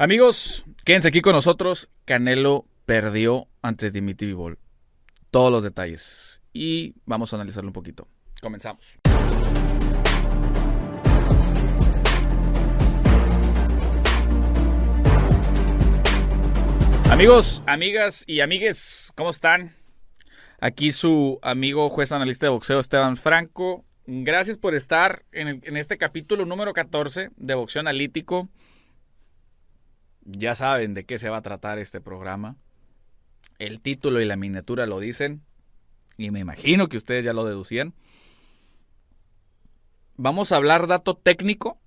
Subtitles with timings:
[0.00, 1.88] Amigos, quédense aquí con nosotros.
[2.04, 4.60] Canelo perdió ante Dimitri Vivol.
[5.32, 6.40] Todos los detalles.
[6.52, 8.06] Y vamos a analizarlo un poquito.
[8.40, 9.00] Comenzamos.
[17.10, 19.74] Amigos, amigas y amigues, ¿cómo están?
[20.60, 23.84] Aquí su amigo juez analista de boxeo Esteban Franco.
[24.06, 28.48] Gracias por estar en, en este capítulo número 14 de Boxeo Analítico.
[30.30, 32.56] Ya saben de qué se va a tratar este programa.
[33.58, 35.42] El título y la miniatura lo dicen.
[36.18, 37.94] Y me imagino que ustedes ya lo deducían.
[40.16, 41.80] Vamos a hablar dato técnico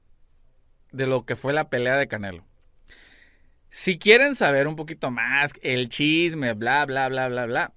[0.91, 2.43] de lo que fue la pelea de Canelo.
[3.69, 7.73] Si quieren saber un poquito más, el chisme, bla, bla, bla, bla, bla,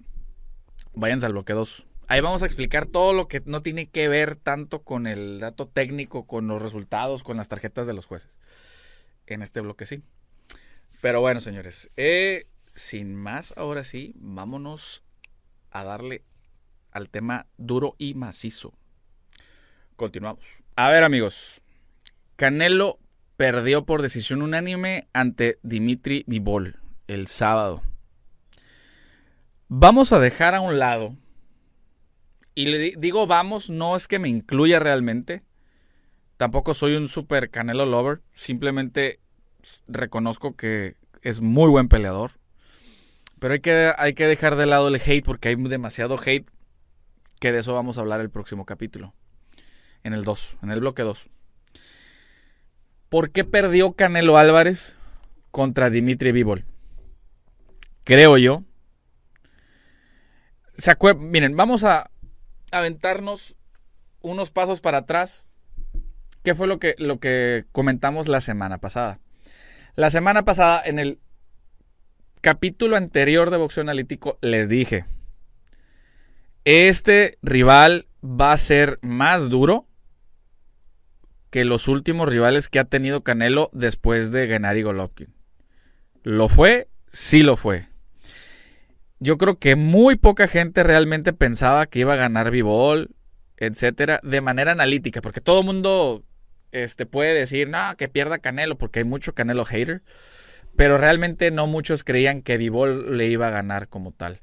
[0.93, 1.85] váyanse al bloque 2.
[2.07, 5.67] Ahí vamos a explicar todo lo que no tiene que ver tanto con el dato
[5.67, 8.31] técnico, con los resultados, con las tarjetas de los jueces.
[9.27, 10.01] En este bloque sí.
[11.01, 15.03] Pero bueno, señores, eh, sin más, ahora sí, vámonos
[15.71, 16.23] a darle
[16.91, 18.73] al tema duro y macizo.
[19.95, 20.45] Continuamos.
[20.75, 21.61] A ver, amigos.
[22.35, 22.99] Canelo
[23.37, 27.81] perdió por decisión unánime ante Dimitri Vivol el sábado.
[29.67, 31.15] Vamos a dejar a un lado.
[32.53, 35.43] Y le digo vamos, no es que me incluya realmente.
[36.37, 38.21] Tampoco soy un super Canelo lover.
[38.33, 39.19] Simplemente
[39.87, 42.31] reconozco que es muy buen peleador.
[43.39, 46.49] Pero hay que, hay que dejar de lado el hate porque hay demasiado hate.
[47.39, 49.13] Que de eso vamos a hablar el próximo capítulo.
[50.03, 51.29] En el 2, en el bloque 2.
[53.09, 54.95] ¿Por qué perdió Canelo Álvarez
[55.51, 56.65] contra Dimitri Vivol?
[58.03, 58.63] Creo yo.
[60.77, 62.09] ¿Se Miren, vamos a
[62.71, 63.55] aventarnos
[64.21, 65.47] unos pasos para atrás.
[66.43, 69.19] ¿Qué fue lo que, lo que comentamos la semana pasada?
[69.95, 71.19] La semana pasada, en el
[72.41, 75.05] capítulo anterior de Boxeo Analítico, les dije,
[76.65, 79.87] este rival va a ser más duro
[81.49, 85.33] que los últimos rivales que ha tenido Canelo después de Gennady Golovkin.
[86.23, 86.89] ¿Lo fue?
[87.13, 87.87] Sí lo fue.
[89.19, 93.15] Yo creo que muy poca gente realmente pensaba que iba a ganar Vivol,
[93.55, 96.25] etcétera, de manera analítica, porque todo el mundo
[96.75, 100.01] este, puede decir, no, que pierda Canelo, porque hay mucho Canelo hater.
[100.75, 104.41] Pero realmente no muchos creían que Vivol le iba a ganar como tal.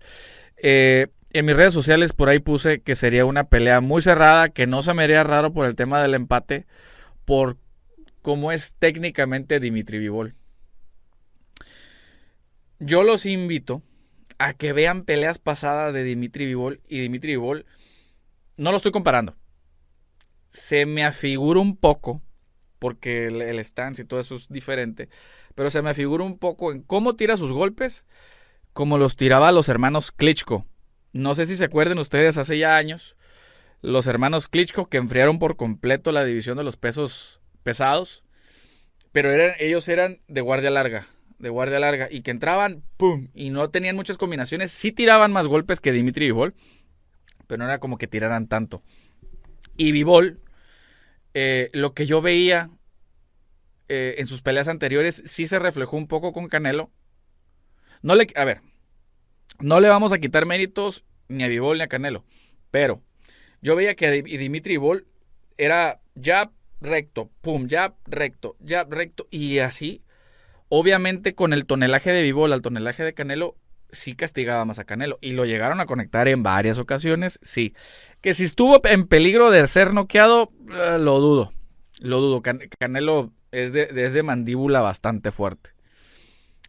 [0.56, 4.66] Eh, en mis redes sociales por ahí puse que sería una pelea muy cerrada, que
[4.66, 6.66] no se me haría raro por el tema del empate,
[7.26, 7.58] por
[8.22, 10.34] cómo es técnicamente Dimitri Vivol.
[12.78, 13.82] Yo los invito
[14.38, 17.66] a que vean peleas pasadas de Dimitri Vivol y Dimitri Vivol.
[18.56, 19.36] No lo estoy comparando
[20.52, 22.22] se me afigura un poco,
[22.78, 25.08] porque el, stance y todo eso es diferente,
[25.54, 28.04] pero se me afigura un poco en cómo tira sus golpes,
[28.72, 30.66] como los tiraba los hermanos Klitschko.
[31.12, 33.16] No sé si se acuerden ustedes hace ya años,
[33.80, 38.22] los hermanos Klitschko que enfriaron por completo la división de los pesos pesados,
[39.10, 41.06] pero eran, ellos eran de guardia larga,
[41.38, 43.28] de guardia larga, y que entraban, ¡pum!
[43.34, 46.54] Y no tenían muchas combinaciones, sí tiraban más golpes que Dimitri Vivol,
[47.46, 48.82] pero no era como que tiraran tanto.
[49.76, 50.40] Y Vivol,
[51.34, 52.70] eh, lo que yo veía
[53.88, 56.90] eh, en sus peleas anteriores, sí se reflejó un poco con Canelo.
[58.02, 58.62] No le, a ver,
[59.60, 62.24] no le vamos a quitar méritos ni a Vivol ni a Canelo,
[62.70, 63.02] pero
[63.60, 65.06] yo veía que Dimitri Vivol
[65.56, 66.50] era ya
[66.80, 70.02] recto, pum, ya recto, ya recto, y así.
[70.68, 73.56] Obviamente con el tonelaje de Vivol al tonelaje de Canelo,
[73.92, 75.18] sí castigaba más a Canelo.
[75.20, 77.74] Y lo llegaron a conectar en varias ocasiones, sí.
[78.20, 81.52] Que si estuvo en peligro de ser noqueado, eh, lo dudo.
[82.00, 82.42] Lo dudo.
[82.78, 85.70] Canelo es de, mandíbula bastante fuerte.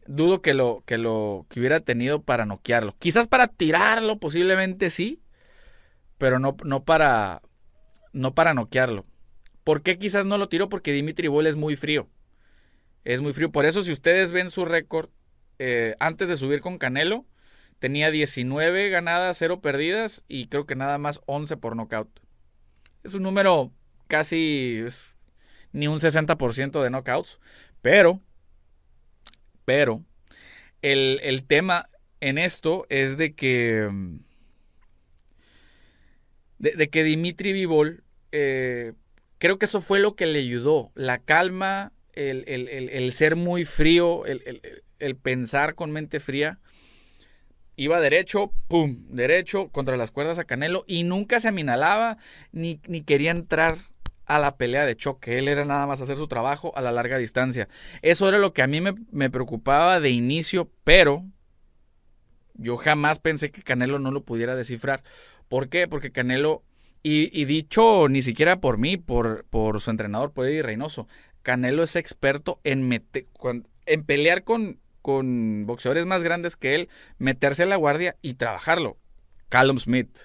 [0.05, 2.95] Dudo que lo, que lo hubiera tenido para noquearlo.
[2.99, 5.21] Quizás para tirarlo, posiblemente sí.
[6.17, 7.41] Pero no, no para.
[8.11, 9.05] No para noquearlo.
[9.63, 10.69] ¿Por qué quizás no lo tiró?
[10.69, 12.09] Porque Dimitri Bol es muy frío.
[13.05, 13.51] Es muy frío.
[13.51, 15.09] Por eso, si ustedes ven su récord,
[15.59, 17.25] eh, antes de subir con Canelo,
[17.79, 22.07] tenía 19 ganadas, 0 perdidas y creo que nada más 11 por nocaut.
[23.03, 23.71] Es un número
[24.07, 24.83] casi
[25.73, 27.39] ni un 60% de knockouts,
[27.81, 28.21] pero,
[29.65, 30.03] pero,
[30.81, 31.89] el, tema
[32.21, 33.89] en esto es de que,
[36.59, 38.93] de, que Dimitri Vivol, eh,
[39.39, 44.25] creo que eso fue lo que le ayudó, la calma, el, el ser muy frío,
[44.25, 46.59] el, el pensar con mente fría.
[47.75, 52.17] Iba derecho, pum, derecho contra las cuerdas a Canelo y nunca se aminalaba
[52.51, 53.77] ni, ni quería entrar
[54.25, 55.37] a la pelea de choque.
[55.37, 57.67] Él era nada más hacer su trabajo a la larga distancia.
[58.01, 61.25] Eso era lo que a mí me, preocupaba de inicio, pero
[62.53, 65.03] yo jamás pensé que Canelo no lo pudiera descifrar.
[65.47, 65.87] ¿Por qué?
[65.87, 66.63] Porque Canelo,
[67.01, 71.07] y, dicho ni siquiera por mí, por, por su entrenador, por Eddie Reynoso,
[71.41, 72.89] Canelo es experto en,
[73.85, 76.89] en pelear con, con boxeadores más grandes que él,
[77.19, 78.97] meterse a la guardia y trabajarlo.
[79.49, 80.17] Callum Smith,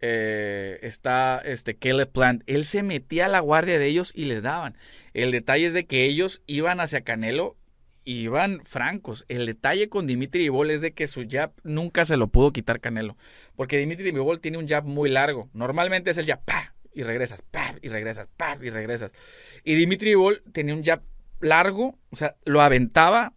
[0.00, 4.42] eh, está este Caleb Plant, él se metía a la guardia de ellos y les
[4.42, 4.76] daban.
[5.14, 7.56] El detalle es de que ellos iban hacia Canelo
[8.04, 9.24] y iban francos.
[9.28, 12.80] El detalle con Dimitri Vivol es de que su jab nunca se lo pudo quitar
[12.80, 13.16] Canelo,
[13.56, 15.48] porque Dimitri Vivol tiene un jab muy largo.
[15.52, 19.12] Normalmente es el jab pa y regresas, pa y regresas, pa y regresas.
[19.64, 21.02] Y Dimitri Vivol tenía un jab
[21.40, 23.34] largo, o sea, lo aventaba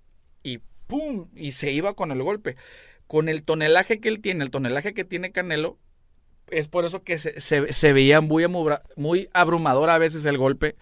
[0.93, 2.55] pum y se iba con el golpe.
[3.07, 5.79] Con el tonelaje que él tiene, el tonelaje que tiene Canelo,
[6.47, 10.75] es por eso que se, veía muy, abrumador a veces el golpe.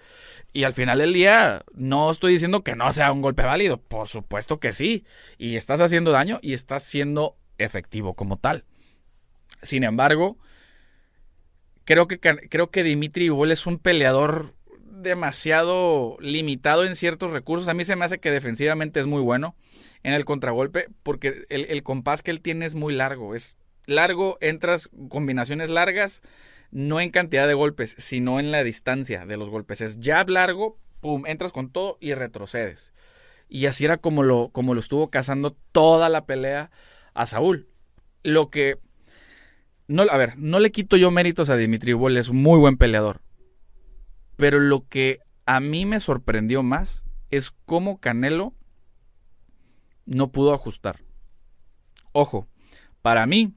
[0.52, 3.78] Y al final del día, no estoy diciendo que no sea un golpe válido.
[3.78, 5.06] Por supuesto que sí.
[5.38, 8.66] Y estás haciendo daño y estás siendo efectivo como tal.
[9.62, 10.38] Sin embargo,
[11.86, 17.70] creo que, creo que Dimitri Igual es un peleador demasiado limitado en ciertos recursos.
[17.70, 19.56] A mí se me hace que defensivamente es muy bueno
[20.04, 23.36] en el contragolpe porque el, compás que él tiene es muy largo.
[23.36, 23.56] Es
[23.86, 26.22] largo, entras combinaciones largas,
[26.72, 29.82] no en cantidad de golpes, sino en la distancia de los golpes.
[29.82, 32.94] Es jab largo, pum, entras con todo y retrocedes.
[33.50, 36.72] Y así era como lo, como lo estuvo cazando toda la pelea
[37.14, 37.68] a Saúl.
[38.24, 38.78] Lo que.
[39.88, 43.20] No, a ver, no le quito yo méritos a Dimitri Bol, es muy buen peleador.
[44.38, 48.54] Pero lo que a mí me sorprendió más es cómo Canelo
[50.12, 51.00] no pudo ajustar.
[52.12, 52.48] Ojo,
[53.02, 53.54] para mí,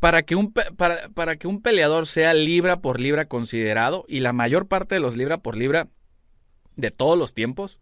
[0.00, 4.66] para que, un, para, que un peleador sea libra por libra considerado, y la mayor
[4.66, 5.88] parte de los libra por libra
[6.76, 7.78] de todos los tiempos,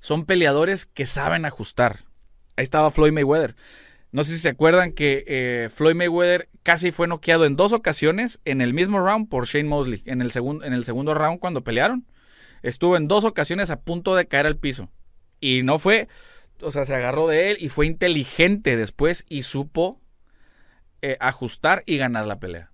[0.00, 2.04] son peleadores que saben ajustar.
[2.56, 3.54] Ahí estaba Floyd Mayweather.
[4.10, 8.40] No sé si se acuerdan que eh, Floyd Mayweather casi fue noqueado en dos ocasiones
[8.44, 10.02] en el mismo round por Shane Mosley.
[10.06, 12.06] En el, en el segundo round cuando pelearon.
[12.62, 14.88] Estuvo en dos ocasiones a punto de caer al piso.
[15.40, 16.08] Y no fue,
[16.60, 20.00] o sea, se agarró de él y fue inteligente después y supo
[21.02, 22.72] eh, ajustar y ganar la pelea.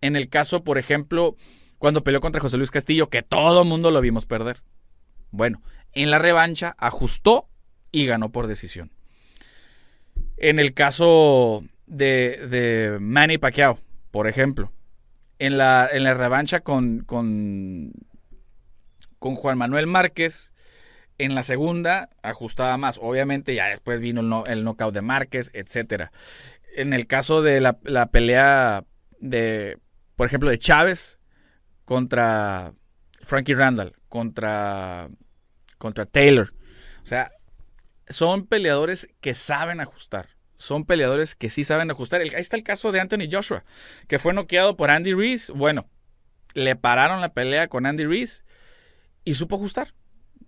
[0.00, 1.36] En el caso, por ejemplo,
[1.78, 4.62] cuando peleó contra José Luis Castillo, que todo el mundo lo vimos perder.
[5.30, 5.62] Bueno,
[5.92, 7.48] en la revancha ajustó
[7.90, 8.92] y ganó por decisión.
[10.36, 13.78] En el caso de, de Manny Pacquiao,
[14.10, 14.72] por ejemplo,
[15.38, 17.92] en la, en la revancha con, con,
[19.18, 20.52] con Juan Manuel Márquez,
[21.18, 22.98] en la segunda ajustaba más.
[23.00, 26.12] Obviamente ya después vino el, el knockout de Márquez, etcétera
[26.76, 28.84] en el caso de la, pelea
[29.18, 29.78] de,
[30.14, 31.18] por ejemplo, de Chávez
[31.84, 32.74] contra
[33.22, 35.08] Frankie Randall, contra,
[35.78, 36.52] contra Taylor.
[37.02, 37.32] O sea,
[38.08, 40.28] son peleadores que saben ajustar.
[40.58, 42.20] Son peleadores que sí saben ajustar.
[42.20, 43.64] ahí está el caso de Anthony Joshua,
[44.06, 45.52] que fue noqueado por Andy Reese.
[45.52, 45.88] Bueno,
[46.54, 48.44] le pararon la pelea con Andy Reese
[49.26, 49.92] y supo ajustar.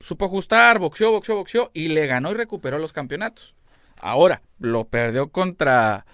[0.00, 3.54] Supo ajustar, boxeó, boxeó, boxeó y le ganó y recuperó los campeonatos.
[3.96, 6.06] Ahora, lo perdió contra,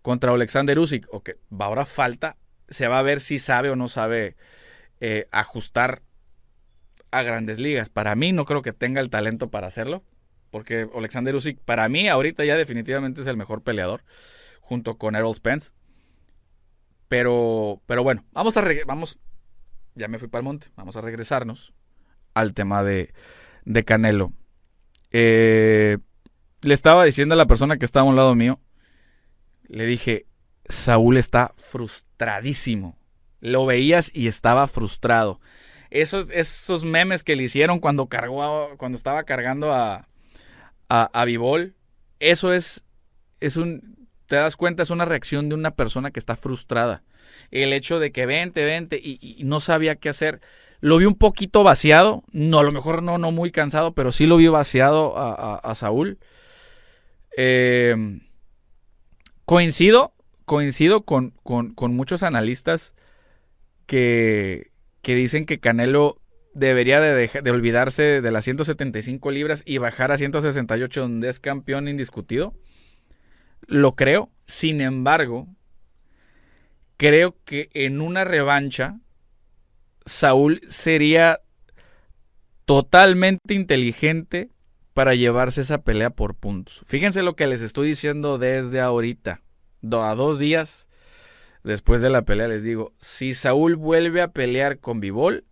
[0.00, 1.06] contra Alexander Usyk.
[1.12, 4.34] Ok, ahora falta, se va a ver si sabe o no sabe
[5.00, 6.02] eh, ajustar
[7.10, 7.90] a grandes ligas.
[7.90, 10.02] Para mí no creo que tenga el talento para hacerlo,
[10.50, 14.04] porque Alexander Usyk para mí ahorita ya definitivamente es el mejor peleador,
[14.62, 15.72] junto con Errol Spence.
[17.08, 19.18] Pero, pero bueno, vamos a vamos,
[19.94, 21.74] ya me fui para el monte, vamos a regresarnos
[22.36, 23.12] al tema de,
[23.64, 24.32] de Canelo.
[25.10, 25.98] Eh,
[26.62, 28.60] le estaba diciendo a la persona que estaba a un lado mío,
[29.68, 30.26] le dije,
[30.68, 32.98] Saúl está frustradísimo.
[33.40, 35.40] Lo veías y estaba frustrado.
[35.90, 40.08] Esos, esos memes que le hicieron cuando cargó, cuando estaba cargando a,
[40.88, 41.26] a, a
[42.18, 42.84] eso es,
[43.40, 47.02] es un, te das cuenta, es una reacción de una persona que está frustrada.
[47.50, 50.40] El hecho de que vente, vente y, no sabía qué hacer.
[50.80, 54.26] Lo vi un poquito vaciado, no, a lo mejor no, no muy cansado, pero sí
[54.26, 56.18] lo vi vaciado a, a Saúl.
[57.36, 58.20] Eh,
[59.44, 60.14] coincido,
[60.44, 61.34] coincido con,
[61.78, 62.94] muchos analistas
[63.86, 66.20] que, que, dicen que Canelo
[66.54, 71.88] debería de, de, olvidarse de las 175 libras y bajar a 168 donde es campeón
[71.88, 72.54] indiscutido.
[73.66, 74.30] Lo creo.
[74.46, 75.48] Sin embargo,
[76.96, 79.00] creo que en una revancha
[80.06, 81.40] Saúl sería
[82.64, 84.48] totalmente inteligente
[84.94, 86.82] para llevarse esa pelea por puntos.
[86.86, 89.42] Fíjense lo que les estoy diciendo desde ahorita,
[89.92, 90.86] a dos días
[91.66, 95.44] después de la pelea les digo, si Saúl vuelve a pelear con Bivol,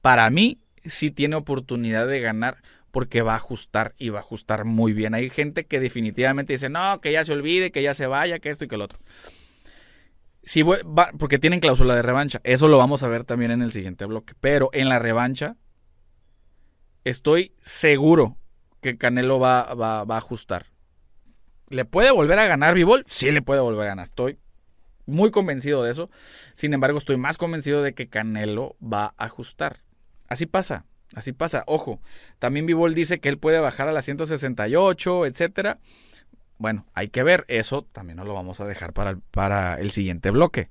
[0.00, 2.58] para mí sí tiene oportunidad de ganar
[2.90, 5.14] porque va a ajustar y va a ajustar muy bien.
[5.14, 8.50] Hay gente que definitivamente dice, no, que ya se olvide, que ya se vaya, que
[8.50, 8.98] esto y que lo otro.
[10.44, 12.40] Va, porque tienen cláusula de revancha.
[12.44, 14.34] Eso lo vamos a ver también en el siguiente bloque.
[14.40, 15.56] Pero en la revancha,
[17.04, 18.38] estoy seguro
[18.80, 20.66] que Canelo va, a ajustar.
[21.68, 23.04] ¿Le puede volver a ganar Bivol?
[23.06, 24.04] Sí, le puede volver a ganar.
[24.04, 24.38] Estoy
[25.06, 26.10] muy convencido de eso.
[26.54, 29.80] Sin embargo, estoy más convencido de que Canelo va a ajustar.
[30.28, 30.84] Así pasa.
[31.14, 32.00] Así pasa, ojo.
[32.38, 35.78] También Bivol dice que él puede bajar a la 168, etcétera.
[36.62, 37.44] Bueno, hay que ver.
[37.48, 40.68] Eso también nos lo vamos a dejar para el, para el siguiente bloque.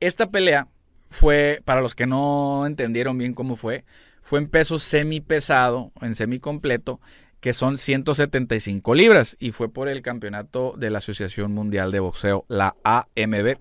[0.00, 0.68] Esta pelea
[1.08, 3.86] fue, para los que no entendieron bien cómo fue,
[4.20, 7.00] fue en peso semi pesado, en semi completo,
[7.40, 12.44] que son 175 libras, y fue por el campeonato de la Asociación Mundial de Boxeo,
[12.48, 13.56] la AMB.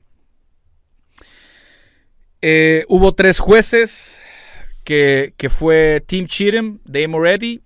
[2.42, 4.20] Eh, hubo tres jueces,
[4.84, 7.62] que, fue Tim Cheatham, Dave Moretti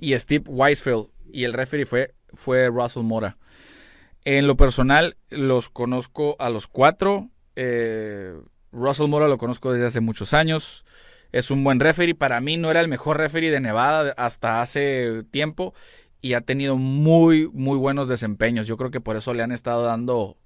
[0.00, 1.10] y Steve Weisfeld.
[1.32, 3.36] Y el referee fue, fue Russell Mora.
[4.24, 7.30] En lo personal, los conozco a los cuatro.
[7.56, 8.34] Eh,
[8.72, 10.84] Russell Mora lo conozco desde hace muchos años.
[11.32, 12.14] Es un buen referee.
[12.14, 15.74] Para mí no era el mejor referee de Nevada hasta hace tiempo.
[16.20, 18.66] Y ha tenido muy, muy buenos desempeños.
[18.66, 20.36] Yo creo que por eso le han estado dando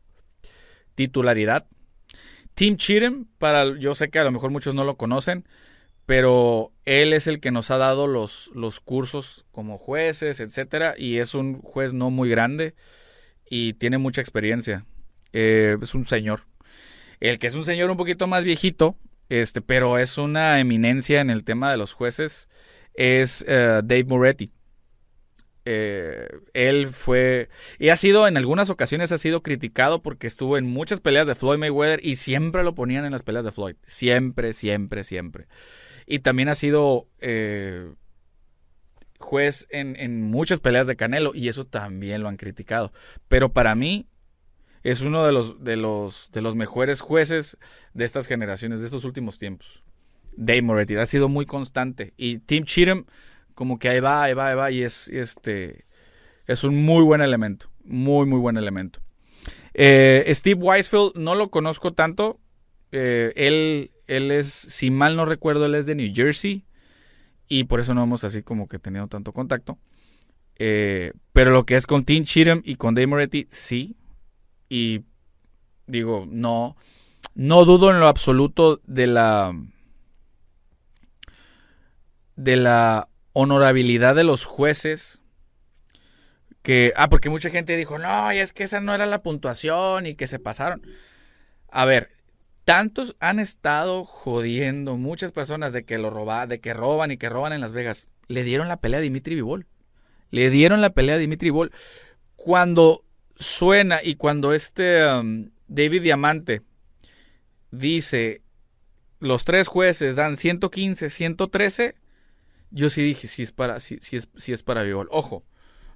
[0.94, 1.66] titularidad.
[2.54, 5.44] Tim Cheatham, para, yo sé que a lo mejor muchos no lo conocen
[6.06, 11.18] pero él es el que nos ha dado los, los cursos como jueces, etcétera, y
[11.18, 12.74] es un juez no muy grande
[13.48, 14.84] y tiene mucha experiencia.
[15.32, 16.42] Eh, es un señor.
[17.20, 18.96] El que es un señor un poquito más viejito,
[19.28, 22.48] este, pero es una eminencia en el tema de los jueces,
[22.94, 24.52] es eh, Dave Moretti.
[25.66, 30.66] Eh, él fue y ha sido en algunas ocasiones ha sido criticado porque estuvo en
[30.66, 34.52] muchas peleas de Floyd Mayweather y siempre lo ponían en las peleas de Floyd siempre
[34.52, 35.46] siempre siempre
[36.06, 37.92] y también ha sido eh,
[39.18, 42.92] juez en, muchas peleas de Canelo y eso también lo han criticado.
[43.28, 44.06] Pero para mí
[44.82, 47.56] es uno de los, de los, de los mejores jueces
[47.94, 49.82] de estas generaciones, de estos últimos tiempos.
[50.36, 53.06] Dave Moretti ha sido muy constante y Tim Cheatham
[53.54, 55.84] como que ahí va, ahí va, ahí va y es, este,
[56.46, 59.00] es un muy buen elemento, muy, muy buen elemento.
[59.74, 62.40] Eh, Steve Weisfeld no lo conozco tanto,
[62.92, 66.64] eh, él él es, si mal no recuerdo, él es de New Jersey
[67.48, 69.78] y por eso no hemos así como que tenido tanto contacto.
[70.56, 73.96] Eh, pero lo que es con Tim Cheatham y con Dave Moretti, sí.
[74.68, 75.02] Y
[75.86, 76.76] digo, no,
[77.34, 79.54] no dudo en lo absoluto de la
[82.36, 85.20] de la honorabilidad de los jueces.
[86.62, 90.06] Que, ah, porque mucha gente dijo, no, y es que esa no era la puntuación
[90.06, 90.82] y que se pasaron.
[91.70, 92.13] A ver,
[92.64, 97.28] tantos han estado jodiendo muchas personas de que lo roban, de que roban y que
[97.28, 98.08] roban en Las Vegas.
[98.26, 99.66] Le dieron la pelea a Dimitri Vivol.
[100.30, 101.72] Le dieron la pelea a Dimitri Vivol.
[102.36, 103.04] Cuando
[103.36, 106.62] suena y cuando este um, David Diamante
[107.70, 108.42] dice
[109.18, 111.94] los tres jueces dan 115, 113,
[112.70, 115.08] yo sí dije si es para si, es, si es para Vivol.
[115.10, 115.44] Ojo,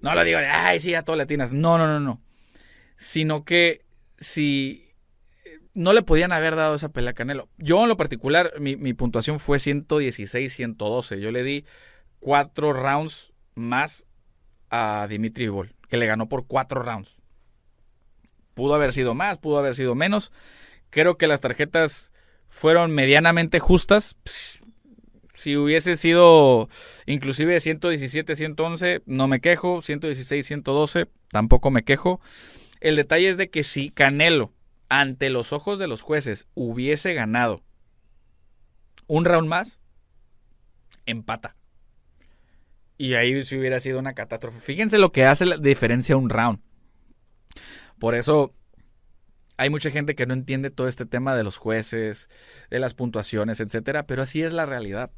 [0.01, 1.53] no lo digo de ay, sí, a todas latinas.
[1.53, 2.23] No, no, no, no.
[2.97, 3.85] Sino que
[4.19, 4.88] si
[5.79, 7.49] no le podían haber dado esa pelea a Canelo.
[7.57, 11.21] Yo en lo particular, mi, puntuación fue 116-112.
[11.21, 11.65] Yo le di
[12.19, 14.05] cuatro rounds más
[14.71, 17.17] a Dimitri Vivol, que le ganó por cuatro rounds.
[18.55, 20.33] Pudo haber sido más, pudo haber sido menos.
[20.91, 22.11] Creo que las tarjetas
[22.49, 24.17] fueron medianamente justas.
[25.35, 26.69] Si hubiese sido
[27.07, 29.79] inclusive 117-111, no me quejo.
[29.79, 32.21] 116-112, tampoco me quejo.
[32.81, 34.58] El detalle es de que si Canelo
[34.89, 37.63] ante los ojos de los jueces hubiese ganado
[39.07, 39.81] un round más,
[41.07, 41.57] empata.
[42.97, 44.61] Y ahí sí hubiera sido una catástrofe.
[44.61, 46.61] Fíjense lo que hace la diferencia un round.
[47.99, 48.55] Por eso
[49.57, 52.29] hay mucha gente que no entiende todo este tema de los jueces,
[52.71, 55.11] de las puntuaciones, etcétera, pero así es la realidad.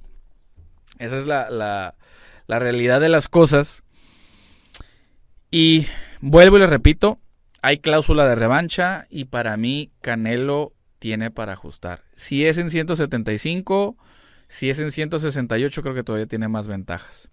[0.98, 3.84] Esa es la, la, realidad de las cosas.
[5.50, 5.86] Y
[6.20, 7.20] vuelvo y les repito,
[7.62, 12.04] hay cláusula de revancha y para mí Canelo tiene para ajustar.
[12.14, 13.96] Si es en 175,
[14.48, 17.30] si es en 168, creo que todavía tiene más ventajas.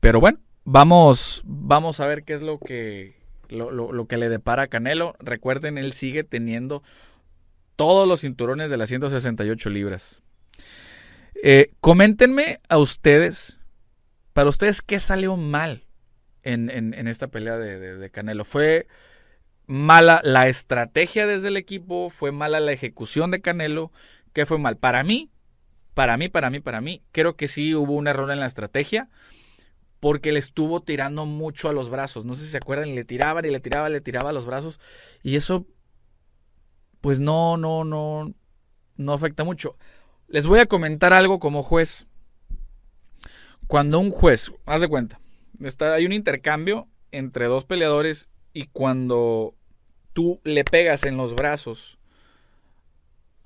[0.00, 3.16] Pero bueno, vamos, vamos a ver qué es lo que,
[3.48, 5.14] lo, que le depara a Canelo.
[5.18, 6.82] Recuerden, él sigue teniendo
[7.76, 10.22] todos los cinturones de las 168 libras.
[11.42, 13.58] Eh, coméntenme a ustedes,
[14.32, 15.84] para ustedes, ¿qué salió mal
[16.42, 18.44] en, esta pelea de Canelo?
[18.44, 18.86] ¿Fue
[19.66, 23.92] mala la estrategia desde el equipo, fue mala la ejecución de Canelo,
[24.32, 24.76] ¿qué fue mal?
[24.76, 25.30] Para mí,
[25.94, 29.08] para mí, para mí, para mí, creo que sí hubo un error en la estrategia
[29.98, 32.24] porque le estuvo tirando mucho a los brazos.
[32.24, 34.78] No sé si se acuerdan, le tiraban y le tiraba, le tiraba a los brazos
[35.22, 35.66] y eso
[37.00, 38.32] pues no, no, no,
[38.96, 39.76] no afecta mucho.
[40.28, 42.06] Les voy a comentar algo como juez.
[43.66, 45.20] Cuando un juez, haz de cuenta,
[45.60, 49.55] está, hay un intercambio entre dos peleadores y cuando
[50.16, 51.98] tú le pegas en los brazos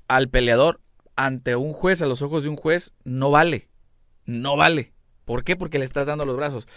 [0.07, 0.81] al peleador
[1.17, 3.67] ante un juez, a los ojos de un juez, no vale.
[4.25, 4.93] No vale.
[5.25, 5.57] ¿Por qué?
[5.57, 6.69] Porque le estás dando los brazos.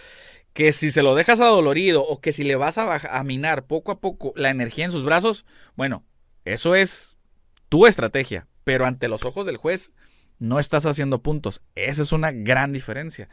[0.52, 4.00] Que si se lo dejas adolorido o que si le vas a, minar poco a
[4.00, 5.46] poco la energía en sus brazos,
[5.76, 6.04] bueno,
[6.44, 7.16] eso es
[7.68, 8.48] tu estrategia.
[8.64, 9.92] Pero ante los ojos del juez,
[10.38, 11.62] no estás haciendo puntos.
[11.74, 13.28] Esa es una gran diferencia.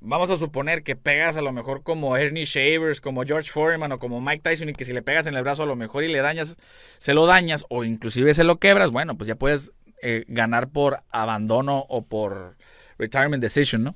[0.00, 3.98] Vamos a suponer que pegas a lo mejor como Ernie Shavers, como George Foreman o
[3.98, 6.08] como Mike Tyson y que si le pegas en el brazo a lo mejor y
[6.08, 6.56] le dañas,
[6.98, 9.70] se lo dañas o inclusive se lo quebras, bueno, pues ya puedes
[10.02, 12.56] eh, ganar por abandono o por
[12.98, 13.94] retirement decision, ¿no?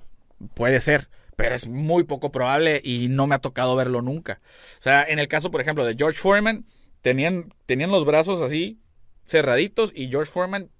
[0.54, 4.40] Puede ser, pero es muy poco probable y no me ha tocado verlo nunca.
[4.78, 6.66] O sea, en el caso, por ejemplo, de George Foreman,
[7.02, 8.78] tenían, tenían los brazos así
[9.26, 10.70] cerraditos y George Foreman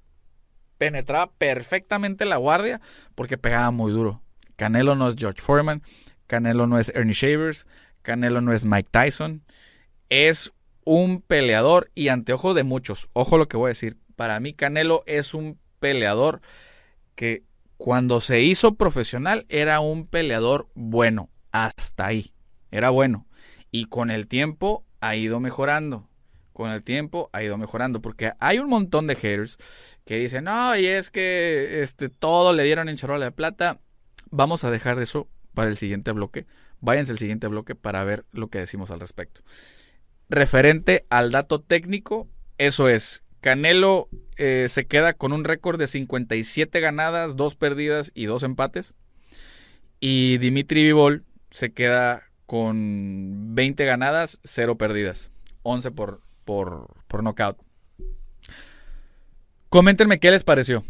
[0.78, 2.80] penetraba perfectamente la guardia
[3.14, 4.22] porque pegaba muy duro.
[4.56, 5.82] Canelo no es George Foreman,
[6.26, 7.66] Canelo no es Ernie Shavers,
[8.02, 9.42] Canelo no es Mike Tyson.
[10.08, 10.52] Es
[10.84, 13.08] un peleador y anteojo de muchos.
[13.12, 13.96] Ojo lo que voy a decir.
[14.14, 16.40] Para mí Canelo es un peleador
[17.14, 17.42] que
[17.76, 21.28] cuando se hizo profesional era un peleador bueno.
[21.52, 22.32] Hasta ahí.
[22.70, 23.26] Era bueno.
[23.70, 26.08] Y con el tiempo ha ido mejorando
[26.56, 28.00] con el tiempo ha ido mejorando.
[28.00, 29.58] Porque hay un montón de haters
[30.06, 33.80] que dicen, no, y es que este, todo le dieron en charola de plata.
[34.30, 36.46] Vamos a dejar eso para el siguiente bloque.
[36.80, 39.40] Váyanse al siguiente bloque para ver lo que decimos al respecto.
[40.28, 43.24] Referente al dato técnico, eso es.
[43.40, 48.94] Canelo eh, se queda con un récord de 57 ganadas, 2 perdidas y 2 empates.
[49.98, 55.32] Y Dimitri Vivol se queda con 20 ganadas, 0 perdidas.
[55.64, 57.58] 11 por, por, por knockout.
[59.68, 60.84] Coméntenme qué les pareció.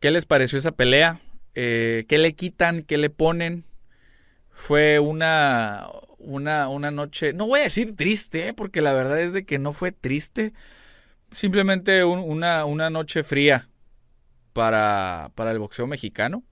[0.00, 1.20] ¿Qué les pareció esa pelea?
[1.54, 2.82] Eh, ¿Qué le quitan?
[2.82, 3.64] ¿Qué le ponen?
[4.50, 5.86] Fue una,
[6.18, 8.54] una, una noche, no voy a decir triste, ¿eh?
[8.54, 10.52] porque la verdad es de que no fue triste.
[11.32, 13.68] Simplemente una, una, noche fría
[14.52, 16.44] para, para el boxeo mexicano.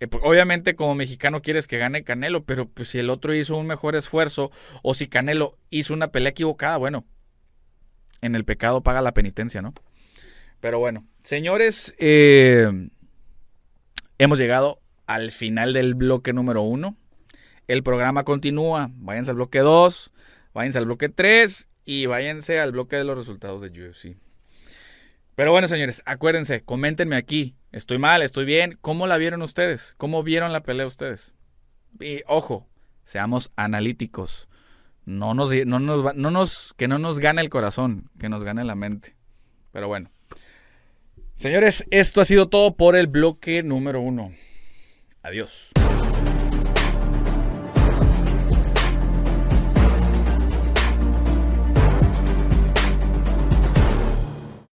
[0.00, 3.66] Eh, obviamente como mexicano quieres que gane Canelo, pero pues si el otro hizo un
[3.66, 4.50] mejor esfuerzo
[4.82, 7.04] o si Canelo hizo una pelea equivocada, bueno,
[8.20, 9.74] en el pecado paga la penitencia, ¿no?
[10.62, 12.88] Pero bueno, señores, eh,
[14.18, 16.96] hemos llegado al final del bloque número uno.
[17.66, 18.88] El programa continúa.
[18.94, 20.12] Váyanse al bloque 2,
[20.54, 24.16] váyanse al bloque 3 y váyanse al bloque de los resultados de UFC.
[25.34, 27.56] Pero bueno, señores, acuérdense, coméntenme aquí.
[27.72, 28.78] Estoy mal, estoy bien.
[28.80, 29.96] ¿Cómo la vieron ustedes?
[29.96, 31.34] ¿Cómo vieron la pelea ustedes?
[31.98, 32.68] Y ojo,
[33.04, 34.48] seamos analíticos.
[35.06, 39.16] No nos, que no nos gane el corazón, que nos gane la mente.
[39.72, 40.12] Pero bueno.
[41.34, 44.32] Señores, esto ha sido todo por el bloque número uno.
[45.22, 45.71] Adiós.